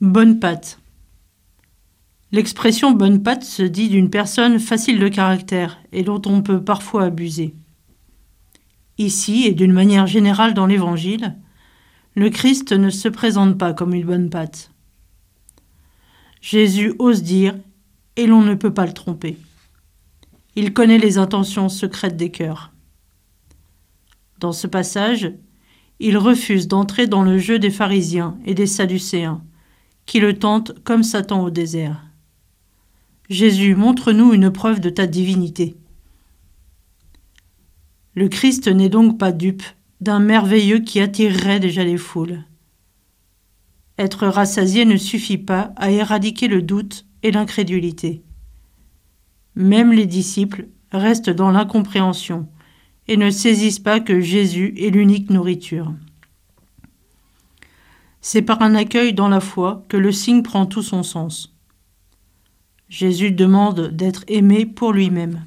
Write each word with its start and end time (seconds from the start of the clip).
Bonne 0.00 0.40
pâte. 0.40 0.80
L'expression 2.32 2.92
bonne 2.92 3.22
pâte 3.22 3.44
se 3.44 3.62
dit 3.62 3.90
d'une 3.90 4.08
personne 4.08 4.58
facile 4.58 4.98
de 4.98 5.08
caractère 5.08 5.78
et 5.92 6.02
dont 6.02 6.22
on 6.24 6.40
peut 6.40 6.64
parfois 6.64 7.04
abuser. 7.04 7.54
Ici, 8.96 9.44
et 9.44 9.52
d'une 9.52 9.74
manière 9.74 10.06
générale 10.06 10.54
dans 10.54 10.64
l'Évangile, 10.64 11.36
le 12.14 12.30
Christ 12.30 12.72
ne 12.72 12.88
se 12.88 13.08
présente 13.08 13.58
pas 13.58 13.74
comme 13.74 13.92
une 13.92 14.06
bonne 14.06 14.30
pâte. 14.30 14.70
Jésus 16.40 16.94
ose 16.98 17.22
dire, 17.22 17.54
et 18.16 18.26
l'on 18.26 18.40
ne 18.40 18.54
peut 18.54 18.72
pas 18.72 18.86
le 18.86 18.94
tromper. 18.94 19.36
Il 20.56 20.72
connaît 20.72 20.96
les 20.96 21.18
intentions 21.18 21.68
secrètes 21.68 22.16
des 22.16 22.30
cœurs. 22.30 22.72
Dans 24.38 24.52
ce 24.52 24.66
passage, 24.66 25.30
il 25.98 26.16
refuse 26.16 26.68
d'entrer 26.68 27.06
dans 27.06 27.22
le 27.22 27.36
jeu 27.36 27.58
des 27.58 27.70
pharisiens 27.70 28.38
et 28.46 28.54
des 28.54 28.66
sadducéens, 28.66 29.42
qui 30.10 30.18
le 30.18 30.36
tentent 30.36 30.72
comme 30.82 31.04
Satan 31.04 31.44
au 31.44 31.50
désert. 31.50 32.04
Jésus, 33.28 33.76
montre-nous 33.76 34.32
une 34.32 34.50
preuve 34.50 34.80
de 34.80 34.90
ta 34.90 35.06
divinité. 35.06 35.76
Le 38.16 38.26
Christ 38.26 38.66
n'est 38.66 38.88
donc 38.88 39.20
pas 39.20 39.30
dupe 39.30 39.62
d'un 40.00 40.18
merveilleux 40.18 40.80
qui 40.80 40.98
attirerait 40.98 41.60
déjà 41.60 41.84
les 41.84 41.96
foules. 41.96 42.42
Être 43.98 44.26
rassasié 44.26 44.84
ne 44.84 44.96
suffit 44.96 45.38
pas 45.38 45.72
à 45.76 45.92
éradiquer 45.92 46.48
le 46.48 46.60
doute 46.60 47.06
et 47.22 47.30
l'incrédulité. 47.30 48.24
Même 49.54 49.92
les 49.92 50.06
disciples 50.06 50.66
restent 50.90 51.30
dans 51.30 51.52
l'incompréhension 51.52 52.48
et 53.06 53.16
ne 53.16 53.30
saisissent 53.30 53.78
pas 53.78 54.00
que 54.00 54.18
Jésus 54.18 54.74
est 54.76 54.90
l'unique 54.90 55.30
nourriture. 55.30 55.94
C'est 58.20 58.42
par 58.42 58.60
un 58.62 58.74
accueil 58.74 59.14
dans 59.14 59.28
la 59.28 59.40
foi 59.40 59.84
que 59.88 59.96
le 59.96 60.12
signe 60.12 60.42
prend 60.42 60.66
tout 60.66 60.82
son 60.82 61.02
sens. 61.02 61.56
Jésus 62.88 63.30
demande 63.30 63.88
d'être 63.88 64.24
aimé 64.28 64.66
pour 64.66 64.92
lui-même. 64.92 65.44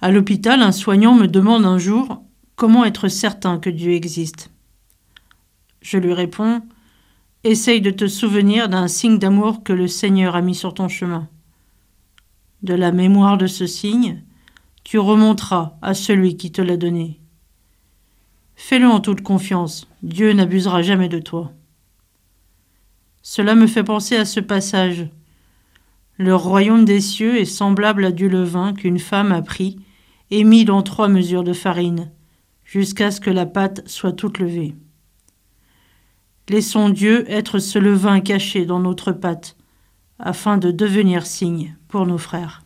À 0.00 0.10
l'hôpital, 0.10 0.62
un 0.62 0.72
soignant 0.72 1.14
me 1.14 1.26
demande 1.26 1.64
un 1.64 1.78
jour 1.78 2.22
comment 2.54 2.84
être 2.84 3.08
certain 3.08 3.58
que 3.58 3.70
Dieu 3.70 3.92
existe? 3.92 4.50
Je 5.82 5.98
lui 5.98 6.12
réponds 6.12 6.62
Essaye 7.44 7.80
de 7.80 7.90
te 7.90 8.08
souvenir 8.08 8.68
d'un 8.68 8.88
signe 8.88 9.18
d'amour 9.18 9.62
que 9.62 9.72
le 9.72 9.86
Seigneur 9.86 10.34
a 10.34 10.42
mis 10.42 10.54
sur 10.54 10.74
ton 10.74 10.88
chemin. 10.88 11.28
De 12.62 12.74
la 12.74 12.90
mémoire 12.90 13.38
de 13.38 13.46
ce 13.46 13.68
signe, 13.68 14.24
tu 14.82 14.98
remonteras 14.98 15.76
à 15.80 15.94
celui 15.94 16.36
qui 16.36 16.50
te 16.50 16.60
l'a 16.60 16.76
donné. 16.76 17.20
Fais-le 18.56 18.88
en 18.88 19.00
toute 19.00 19.22
confiance, 19.22 19.88
Dieu 20.02 20.32
n'abusera 20.32 20.82
jamais 20.82 21.08
de 21.08 21.20
toi. 21.20 21.52
Cela 23.22 23.54
me 23.54 23.66
fait 23.66 23.84
penser 23.84 24.16
à 24.16 24.24
ce 24.24 24.40
passage 24.40 25.08
le 26.18 26.34
royaume 26.34 26.86
des 26.86 27.02
cieux 27.02 27.38
est 27.38 27.44
semblable 27.44 28.06
à 28.06 28.10
du 28.10 28.30
levain 28.30 28.72
qu'une 28.72 28.98
femme 28.98 29.32
a 29.32 29.42
pris 29.42 29.76
et 30.30 30.44
mis 30.44 30.64
dans 30.64 30.82
trois 30.82 31.08
mesures 31.08 31.44
de 31.44 31.52
farine, 31.52 32.10
jusqu'à 32.64 33.10
ce 33.10 33.20
que 33.20 33.30
la 33.30 33.44
pâte 33.44 33.86
soit 33.86 34.12
toute 34.12 34.38
levée. 34.38 34.74
Laissons 36.48 36.88
Dieu 36.88 37.30
être 37.30 37.58
ce 37.58 37.78
levain 37.78 38.20
caché 38.20 38.64
dans 38.64 38.80
notre 38.80 39.12
pâte, 39.12 39.56
afin 40.18 40.56
de 40.56 40.70
devenir 40.70 41.26
signe 41.26 41.76
pour 41.86 42.06
nos 42.06 42.18
frères. 42.18 42.62